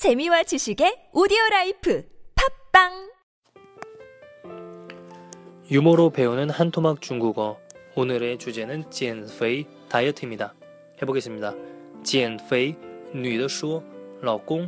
[0.00, 2.03] 재미와 지식의 오디오 라이프
[2.73, 3.11] 팝빵
[5.69, 7.59] 유머로 배우는 한토막 중국어.
[7.95, 10.55] 오늘의 주제는 减肥 다이어트입니다.
[11.01, 11.53] 해보겠습니다.
[12.03, 12.75] 减肥
[13.13, 13.83] 女的说
[14.21, 14.67] 老公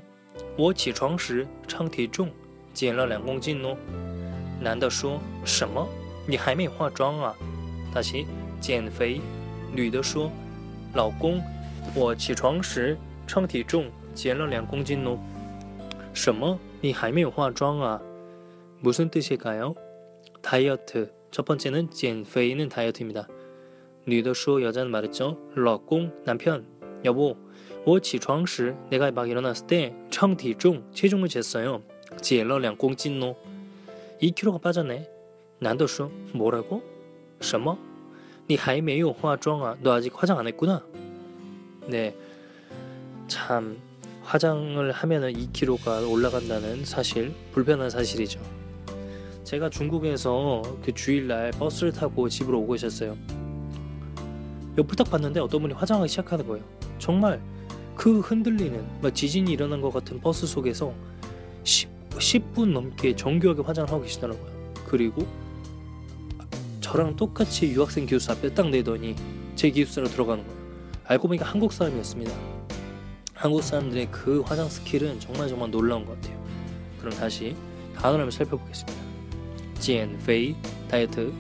[0.55, 2.31] 我起床时称体重
[2.73, 3.75] 减了两公斤哦
[4.59, 5.87] 男的说什么
[6.27, 7.35] 你还没化妆啊
[7.93, 8.25] 大西
[8.61, 9.19] 减肥
[9.71, 10.31] 女的说
[10.93, 11.41] 老公
[11.95, 15.18] 我起床时称体重 减了两公斤哦
[16.12, 18.00] 什么你还没有化妆啊
[18.80, 19.74] 무슨 뜻일까요?
[20.40, 21.12] 다이어트.
[21.30, 23.26] 첫 번째는 减肥는 다이어트입니다.
[24.06, 25.36] 女的说 여자는 말했죠.
[25.56, 26.64] 老公 남편
[27.04, 27.36] 여보
[27.84, 31.82] 我起床时 내가 막 일어났을 때称体重 체중을 쟀어요.
[32.22, 33.34] 减了两公斤哦
[34.20, 35.06] 2kg가 빠졌네.
[35.58, 36.80] 男的说 뭐라고?
[37.40, 37.76] 什么?
[38.46, 39.76] 你还没有化妆啊?
[39.82, 40.82] 너 아직 화장 안 했구나.
[41.88, 42.14] 네.
[43.26, 43.76] 참
[44.23, 48.39] 화장을 하면은 2kg가 올라간다는 사실 불편한 사실이죠.
[49.43, 53.17] 제가 중국에서 그 주일날 버스를 타고 집으로 오고 있었어요.
[54.77, 56.63] 옆을 딱 봤는데 어떤 분이 화장하기 시작하는 거예요.
[56.97, 57.41] 정말
[57.95, 60.93] 그 흔들리는 막 지진이 일어난 것 같은 버스 속에서
[61.63, 64.73] 10, 10분 넘게 정교하게 화장을 하고 계시더라고요.
[64.87, 65.27] 그리고
[66.79, 69.15] 저랑 똑같이 유학생 기숙사 앞에 딱 내더니
[69.55, 70.63] 제 기숙사로 들어가는 거예요.
[71.05, 72.62] 알고 보니까 한국 사람이었습니다.
[73.43, 76.41] 한국 사람들의 그 화장 스킬은 정말 정말 놀라운 것 같아요.
[76.97, 77.53] 그럼 다시
[77.93, 79.01] 단어를 살펴보겠습니다.
[79.81, 80.55] GNV
[80.87, 81.33] 다이어트,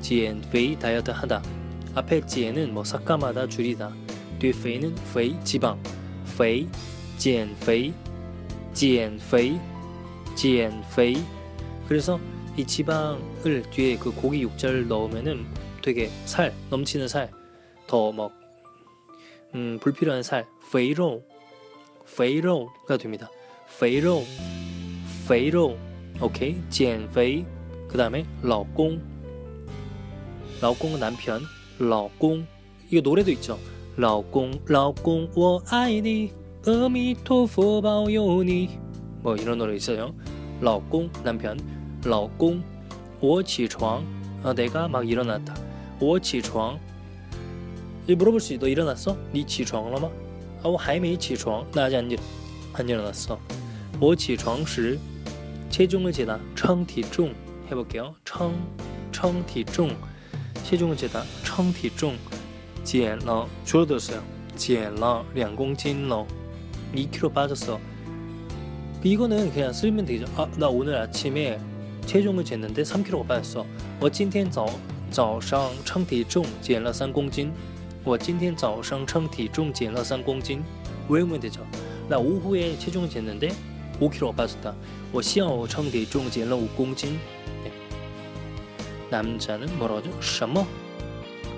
[0.00, 1.42] GNV 다이어트 하다.
[1.96, 3.92] 앞에 GN은 뭐 삭감하다, 줄이다.
[4.38, 5.82] 뒤에 V는 V 지방,
[6.36, 6.68] V,
[7.18, 7.92] GNV,
[8.72, 9.60] GNV,
[10.36, 11.24] GNV.
[11.88, 12.20] 그래서
[12.56, 15.44] 이 지방을 뒤에 그 고기 육자를 넣으면은
[15.82, 17.32] 되게 살 넘치는 살,
[17.88, 18.30] 더막
[19.56, 21.24] 음, 불필요한 살, 페이로
[22.07, 23.29] 肥肉가 됩니다.
[23.67, 24.23] 肥肉,
[25.25, 25.75] 肥肉,
[26.21, 27.45] 오케이, 减肥.
[27.93, 28.99] 그 다음에 老公
[30.61, 31.41] 老公은 남편
[31.79, 32.43] 老公
[32.89, 33.59] 이거 노래도 있죠
[33.97, 36.31] 老公老公我爱你
[36.65, 38.79] 阿弥陀佛保佑你
[39.21, 40.11] 뭐 이런 노래 있어요
[40.61, 41.55] 老公 남편
[42.05, 42.63] 老公
[43.19, 44.03] 我起床
[44.41, 45.53] 아, 내가 막 일어났다
[45.99, 46.79] 我起床
[48.07, 49.15] 물어볼 수 있어 너 일어났어?
[49.31, 50.09] 니 起床了吗?
[50.61, 52.17] 아, 我还没起床 나 아직 안, 일,
[52.73, 53.39] 안 일어났어
[53.99, 54.97] 我起床时
[55.69, 57.33] 체중을 재다 称体重
[57.69, 58.13] 해볼게요.
[58.23, 58.53] 청,
[59.11, 59.95] 청体重
[60.63, 62.15] 체중을 재다 称体重
[62.83, 64.21] 减了 줄어들었어요.
[64.55, 66.25] 减了 2公斤了
[66.93, 67.79] 2kg 빠졌어.
[69.03, 70.25] 이거는 그냥 쓰면 되죠.
[70.35, 71.59] 아, 나 오늘 아침에
[72.05, 73.65] 체중을 쟀는데 3kg가 빠졌어.
[73.99, 74.69] 我今天早
[75.09, 77.51] 早上称体重减了3公斤.
[78.07, 80.63] 我今天早上称体重减了3公斤.
[81.09, 81.65] 외우면 되죠.
[82.09, 83.53] 나 오후에 체중을 쟀는데
[83.99, 84.73] 5kg가 빠졌다.
[85.11, 87.19] 我下午称体重减了5公斤.
[89.09, 90.21] 남자는 뭐라고 하죠?
[90.21, 90.65] 什么?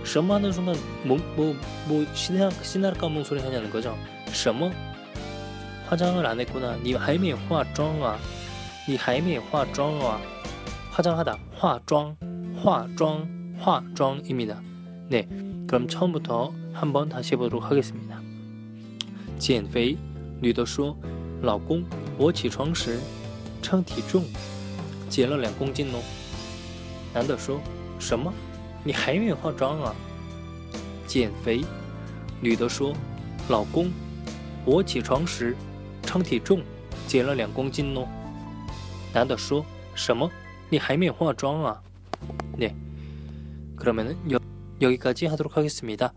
[0.03, 1.55] 什么 하는 순간 뭐뭐뭐
[1.87, 3.97] 뭐 신나 신나 까먹은 소리 하냐는 거죠.
[4.31, 4.71] 什么?
[5.87, 6.75] 화장을 안 했구나.
[6.77, 8.17] 니 하이메 화妆啊.
[8.87, 10.19] 니 하이메 화妆啊.
[10.91, 11.37] 화장하다.
[11.57, 12.15] 화妆.
[12.63, 13.27] 화妆.
[13.59, 14.61] 화妆입니다.
[15.09, 15.27] 네.
[15.69, 18.21] 그럼 처음부터 한번 다시 해보도록 하겠습니다.
[19.37, 19.97] 减肥
[20.41, 20.95] 女的说
[21.41, 21.83] 老公
[22.17, 22.99] 我起床时
[23.61, 24.23] 称体重
[25.09, 26.01] 减了两公斤哦
[27.13, 27.59] 男的说：“
[27.99, 28.33] 什么？
[28.83, 29.95] 你还没有化妆啊？”
[31.07, 31.63] 减肥。
[32.41, 32.95] 女的说：“
[33.49, 33.89] 老公，
[34.65, 35.55] 我起床时
[36.03, 36.61] 称体重
[37.07, 38.07] 减了两公斤哦。”
[39.13, 40.29] 男的说：“什么？
[40.69, 41.81] 你还没有化妆啊？”
[42.57, 44.39] 네그러면은여
[44.80, 46.12] 여기까지 하도록 하겠습니다